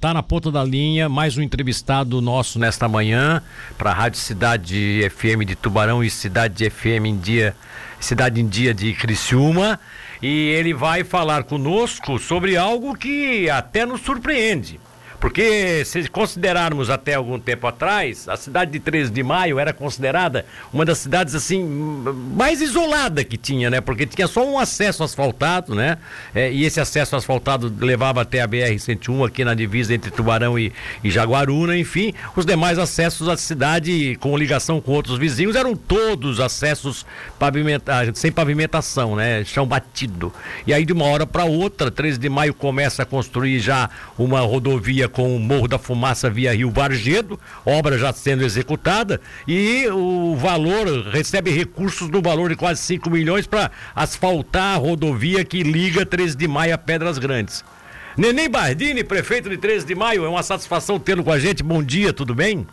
[0.00, 3.42] tá na ponta da linha mais um entrevistado nosso nesta manhã
[3.76, 7.54] para a Rádio Cidade FM de Tubarão e Cidade FM em Dia,
[8.00, 9.78] Cidade em Dia de Criciúma.
[10.22, 14.80] E ele vai falar conosco sobre algo que até nos surpreende.
[15.20, 20.46] Porque se considerarmos até algum tempo atrás, a cidade de 13 de Maio era considerada
[20.72, 23.82] uma das cidades assim mais isolada que tinha, né?
[23.82, 25.98] Porque tinha só um acesso asfaltado, né?
[26.34, 30.72] É, e esse acesso asfaltado levava até a BR-101 aqui na divisa entre Tubarão e,
[31.04, 32.14] e Jaguaruna, enfim.
[32.34, 37.04] Os demais acessos à cidade com ligação com outros vizinhos eram todos acessos
[37.38, 39.44] pavimenta sem pavimentação, né?
[39.44, 40.32] Chão batido.
[40.66, 44.40] E aí de uma hora para outra, 13 de Maio começa a construir já uma
[44.40, 50.36] rodovia com o Morro da Fumaça via Rio Vargedo, obra já sendo executada, e o
[50.36, 56.06] valor recebe recursos no valor de quase 5 milhões para asfaltar a rodovia que liga
[56.06, 57.64] 13 de maio a Pedras Grandes.
[58.16, 61.62] Neném Bardini, prefeito de 13 de maio, é uma satisfação tê-lo com a gente.
[61.62, 62.66] Bom dia, tudo bem?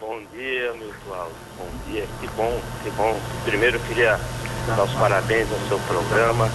[0.00, 1.34] Bom dia, meu Cláudio.
[1.58, 3.20] Bom dia, que bom, que bom.
[3.44, 4.18] Primeiro eu queria
[4.66, 6.50] dar os parabéns ao seu programa.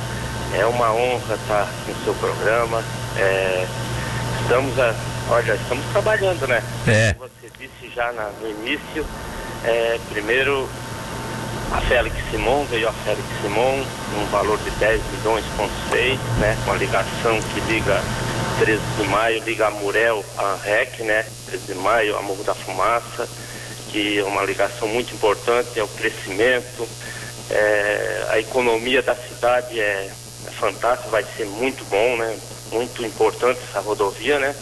[0.53, 2.83] É uma honra estar no seu programa.
[3.17, 3.67] É,
[4.45, 4.95] estamos, a,
[5.29, 6.63] olha, estamos trabalhando, né?
[6.88, 7.13] É.
[7.13, 9.05] Como você disse já na, no início,
[9.63, 10.69] é, primeiro
[11.71, 13.83] a Félix Simon, veio a Félix Simon,
[14.21, 16.57] um valor de 10 milhões ponto 6, né?
[16.65, 17.99] Uma ligação que liga
[18.59, 21.25] 13 de maio, liga a Murel a REC, né?
[21.47, 23.27] 13 de maio, a Morro da Fumaça,
[23.89, 26.87] que é uma ligação muito importante, é o crescimento,
[27.49, 30.11] é, a economia da cidade é,
[30.47, 32.37] é fantástica, vai ser muito bom, né?
[32.71, 34.55] Muito importante essa rodovia, né?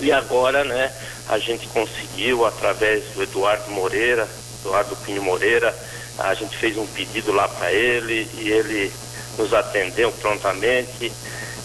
[0.00, 0.92] E agora, né,
[1.28, 4.28] a gente conseguiu, através do Eduardo Moreira,
[4.60, 5.74] Eduardo Pinho Moreira,
[6.18, 8.92] a gente fez um pedido lá para ele e ele
[9.38, 11.12] nos atendeu prontamente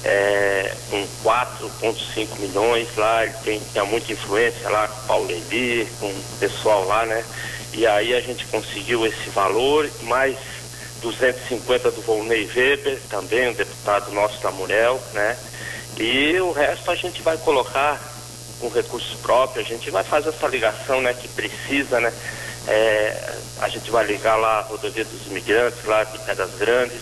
[0.04, 5.88] é, com 4,5 milhões lá, ele tem, tem muita influência lá com o Paulo Eli,
[6.00, 7.24] com o pessoal lá, né?
[7.74, 10.38] E aí a gente conseguiu esse valor, mais
[11.02, 15.38] 250 do Volney Weber, também um deputado nosso da Murel, né?
[15.98, 18.00] E o resto a gente vai colocar
[18.60, 22.14] com recursos próprios, a gente vai fazer essa ligação, né, que precisa, né?
[22.68, 27.02] É, a gente vai ligar lá a rodovia dos imigrantes, lá de Pedras Grandes,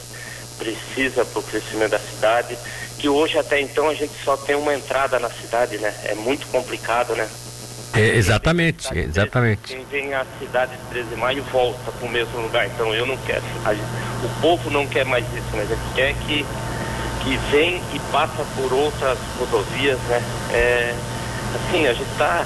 [0.57, 2.57] precisa para o crescimento da cidade,
[2.97, 5.93] que hoje até então a gente só tem uma entrada na cidade, né?
[6.05, 7.29] É muito complicado, né?
[7.93, 9.73] É, exatamente, exatamente.
[9.73, 12.67] Quem vem à cidade de 13 de maio volta para o mesmo lugar.
[12.67, 13.41] Então eu não quero.
[13.41, 13.81] Gente,
[14.23, 16.45] o povo não quer mais isso, mas a gente quer que,
[17.23, 20.21] que vem e passa por outras rodovias, né?
[20.51, 20.95] É,
[21.55, 22.45] assim, a gente está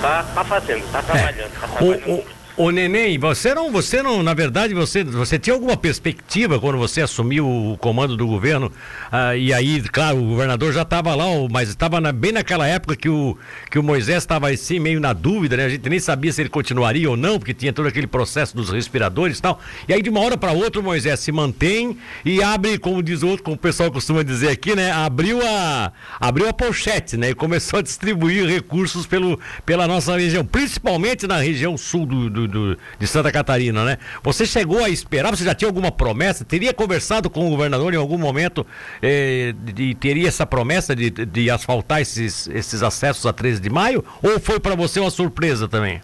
[0.00, 2.08] tá, tá fazendo, está trabalhando, está trabalhando.
[2.08, 2.33] O, o...
[2.56, 7.00] Ô Neném, você não, você não, na verdade, você, você tinha alguma perspectiva quando você
[7.00, 8.70] assumiu o comando do governo?
[9.10, 12.94] Ah, e aí, claro, o governador já estava lá, mas estava na, bem naquela época
[12.94, 13.36] que o,
[13.68, 15.64] que o Moisés estava assim, meio na dúvida, né?
[15.64, 18.70] A gente nem sabia se ele continuaria ou não, porque tinha todo aquele processo dos
[18.70, 19.58] respiradores e tal.
[19.88, 23.24] E aí, de uma hora para outra, o Moisés se mantém e abre, como diz
[23.24, 24.92] o outro, como o pessoal costuma dizer aqui, né?
[24.92, 25.90] Abriu a,
[26.20, 27.30] abriu a pochete, né?
[27.30, 32.43] E começou a distribuir recursos pelo, pela nossa região, principalmente na região sul do, do
[32.46, 33.98] do, de Santa Catarina, né?
[34.22, 36.44] Você chegou a esperar, você já tinha alguma promessa?
[36.44, 38.66] Teria conversado com o governador em algum momento
[39.02, 44.04] eh, e teria essa promessa de, de asfaltar esses, esses acessos a 13 de maio?
[44.22, 46.00] Ou foi para você uma surpresa também?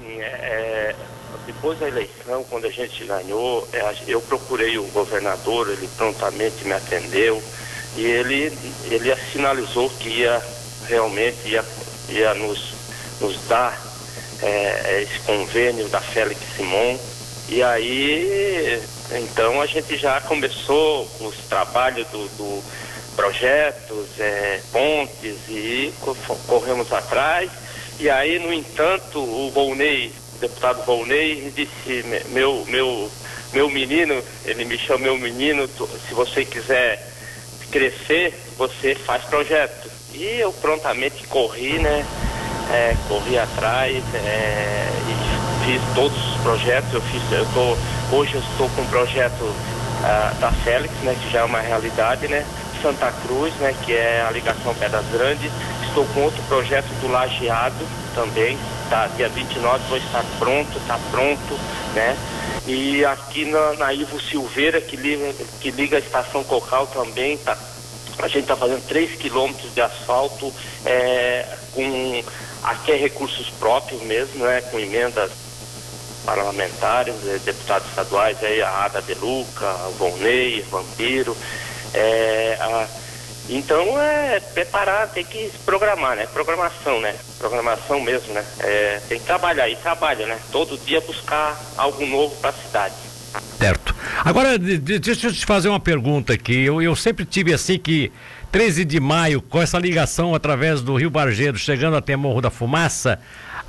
[0.00, 0.96] Sim, é, é,
[1.46, 6.72] depois da eleição, quando a gente ganhou, é, eu procurei o governador, ele prontamente me
[6.72, 7.42] atendeu
[7.96, 8.52] e ele,
[8.90, 10.42] ele sinalizou que ia
[10.88, 11.64] realmente ia,
[12.08, 12.74] ia nos,
[13.20, 13.91] nos dar
[14.42, 16.98] é, é, esse convênio da Félix Simon.
[17.48, 18.82] E aí,
[19.12, 22.62] então a gente já começou os trabalhos do, do
[23.14, 25.92] projetos, é, pontes e
[26.46, 27.50] corremos atrás.
[28.00, 33.10] E aí, no entanto, o Volney, o deputado Volney, disse, meu, meu,
[33.52, 37.06] meu menino, ele me chama meu menino, se você quiser
[37.70, 39.90] crescer, você faz projeto.
[40.14, 42.04] E eu prontamente corri, né?
[42.72, 46.92] É, corri atrás é, e fiz todos os projetos.
[46.92, 51.30] Eu fiz, eu tô, hoje eu estou com um projeto uh, da Félix, né, que
[51.30, 52.44] já é uma realidade, né?
[52.80, 55.50] Santa Cruz, né, que é a ligação Pedras Grandes.
[55.86, 58.58] Estou com outro projeto do Lajeado também,
[58.88, 59.08] tá?
[59.16, 61.58] Dia 29 vou estar pronto, está pronto,
[61.94, 62.16] né?
[62.66, 67.56] E aqui na, na Ivo Silveira, que liga, que liga a estação Cocal também, tá?
[68.18, 70.52] A gente está fazendo 3 quilômetros de asfalto
[70.84, 72.22] é, com
[72.62, 74.60] Aqui é recursos próprios mesmo, né?
[74.62, 75.30] Com emendas
[76.24, 81.36] parlamentares, eh, deputados estaduais, aí a Ada De Luca, o Volney, Vampiro.
[81.92, 82.86] É, a,
[83.48, 86.26] Então é preparar, tem que programar, né?
[86.32, 87.16] Programação, né?
[87.38, 88.44] Programação mesmo, né?
[88.60, 90.38] É, tem que trabalhar e trabalha, né?
[90.52, 92.94] Todo dia buscar algo novo para a cidade.
[93.58, 93.94] Certo.
[94.24, 96.64] Agora, deixa eu te fazer uma pergunta aqui.
[96.64, 98.12] Eu, eu sempre tive assim que
[98.50, 103.18] 13 de maio, com essa ligação através do Rio Bargeiro, chegando até Morro da Fumaça,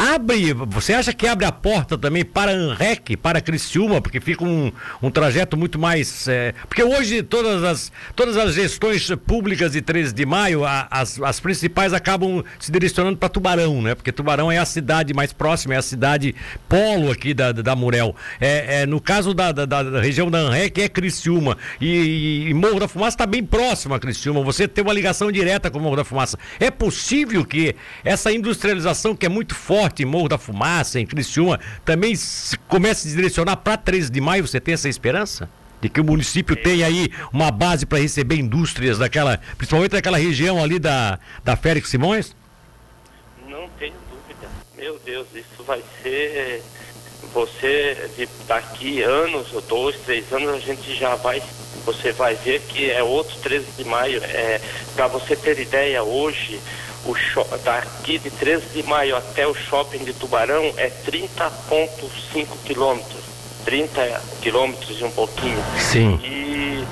[0.06, 4.70] Abre, você acha que abre a porta também para Anrec, para Criciúma, porque fica um,
[5.02, 6.28] um trajeto muito mais.
[6.28, 11.22] É, porque hoje todas as, todas as gestões públicas de 13 de maio, a, as,
[11.22, 13.96] as principais acabam se direcionando para Tubarão, né?
[13.96, 16.36] Porque Tubarão é a cidade mais próxima, é a cidade
[16.68, 18.14] polo aqui da, da Murel.
[18.42, 21.58] É, é no caso da, da, da, região da Anrec é Criciúma.
[21.80, 24.44] E, e, Morro da Fumaça está bem próximo a Criciúma.
[24.44, 26.38] Você tem uma ligação direta com Morro da Fumaça.
[26.60, 27.74] É possível que
[28.04, 33.08] essa industrialização que é muito forte Forte, Morro da Fumaça, em Criciúma, também se comece
[33.08, 34.46] a se direcionar para 13 de maio?
[34.46, 35.48] Você tem essa esperança?
[35.80, 40.64] De que o município tenha aí uma base para receber indústrias daquela, principalmente daquela região
[40.64, 42.36] ali da, da Félix Simões?
[43.48, 44.50] Não tenho dúvida.
[44.78, 46.64] Meu Deus, isso vai ser.
[47.34, 48.10] Você,
[48.48, 51.42] daqui anos, dois, três anos, a gente já vai.
[51.86, 54.24] Você vai ver que é outro 13 de maio.
[54.24, 54.62] É,
[54.96, 56.60] para você ter ideia, hoje
[57.06, 57.16] o
[57.64, 63.24] daqui de 13 de maio até o shopping de Tubarão é 30,5 quilômetros.
[63.66, 65.64] 30 quilômetros e um pouquinho.
[65.80, 66.20] Sim.
[66.24, 66.84] E,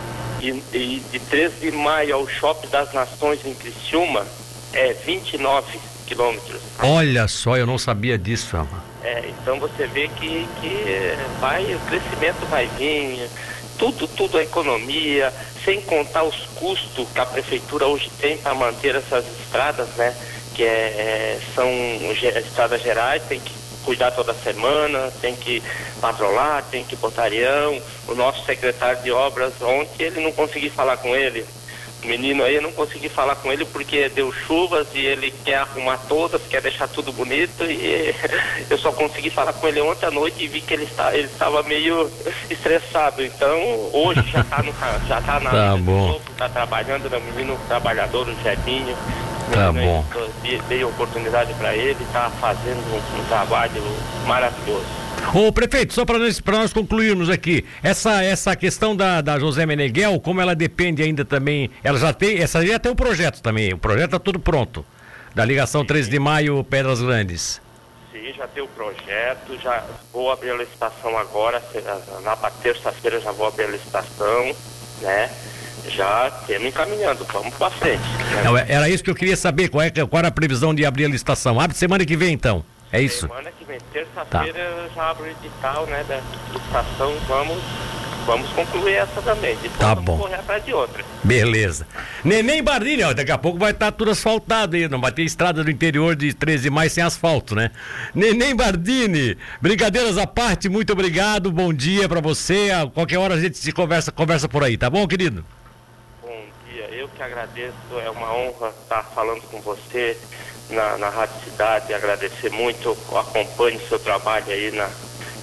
[0.42, 4.26] e, e, de 13 de maio ao shopping das Nações em Criciúma
[4.74, 6.62] é 29 quilômetros.
[6.82, 8.92] Olha só, eu não sabia disso, Ama.
[9.04, 13.28] É, então você vê que, que vai, o crescimento vai vir,
[13.82, 15.34] tudo, tudo a economia,
[15.66, 20.16] sem contar os custos que a prefeitura hoje tem para manter essas estradas, né?
[20.54, 21.68] Que é, é, são
[22.38, 23.52] estradas gerais, tem que
[23.84, 25.64] cuidar toda semana, tem que
[26.00, 27.82] patrolar, tem que botarião.
[28.08, 31.44] O nosso secretário de obras, ontem ele não consegui falar com ele
[32.08, 35.98] menino aí, eu não consegui falar com ele porque deu chuvas e ele quer arrumar
[36.08, 38.14] todas, quer deixar tudo bonito e
[38.70, 41.28] eu só consegui falar com ele ontem à noite e vi que ele, está, ele
[41.28, 42.10] estava meio
[42.50, 43.24] estressado.
[43.24, 43.60] Então,
[43.94, 44.72] hoje já está no
[45.08, 46.20] já tá na tá bom.
[46.38, 47.20] tá trabalhando, né?
[47.20, 48.96] menino trabalhador, o Jebinho.
[49.52, 50.06] Tá bom.
[50.70, 53.84] Dei oportunidade para ele, está fazendo um, um trabalho
[54.26, 55.01] maravilhoso.
[55.34, 60.20] Ô prefeito, só para nós, nós concluirmos aqui, essa, essa questão da, da José Meneghel,
[60.20, 63.78] como ela depende ainda também, ela já tem, essa já tem o projeto também, o
[63.78, 64.86] projeto está tudo pronto,
[65.34, 65.88] da ligação Sim.
[65.88, 67.62] 13 de maio, Pedras Grandes.
[68.12, 71.64] Sim, já tem o projeto, já vou abrir a licitação agora,
[72.24, 74.54] na terça-feira já vou abrir a licitação,
[75.02, 75.32] né?
[75.88, 78.04] Já temos encaminhando, vamos para frente.
[78.36, 78.44] Né?
[78.44, 81.06] Não, era isso que eu queria saber, qual, é, qual era a previsão de abrir
[81.06, 81.60] a licitação?
[81.60, 82.64] Abre semana que vem então.
[82.92, 83.22] É isso?
[83.28, 84.94] Semana que vem, terça-feira, tá.
[84.94, 86.20] já abro o edital, né, da
[86.52, 87.58] licitação, vamos,
[88.26, 89.56] vamos concluir essa também.
[89.56, 90.18] Depois tá vamos bom.
[90.18, 91.02] correr atrás de outra.
[91.24, 91.88] Beleza.
[92.22, 95.24] Neném Bardini, ó, daqui a pouco vai estar tá tudo asfaltado aí, não vai ter
[95.24, 97.72] estrada do interior de 13 mais sem asfalto, né?
[98.14, 102.72] Neném Bardini, brincadeiras à parte, muito obrigado, bom dia para você.
[102.72, 105.46] A qualquer hora a gente se conversa, conversa por aí, tá bom, querido?
[106.22, 107.74] Bom dia, eu que agradeço,
[108.04, 110.18] é uma honra estar falando com você
[110.72, 114.90] na, na Rádio Cidade, agradecer muito, acompanhe o seu trabalho aí na,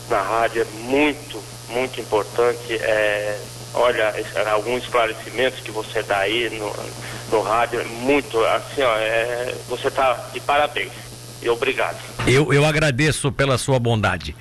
[0.09, 2.75] na rádio, é muito, muito importante.
[2.75, 3.39] É,
[3.75, 4.15] olha,
[4.53, 6.73] alguns esclarecimentos que você dá aí no,
[7.31, 10.93] no rádio, é muito, assim, ó, é, você está de parabéns.
[11.41, 11.97] E obrigado.
[12.27, 14.35] Eu, eu agradeço pela sua bondade.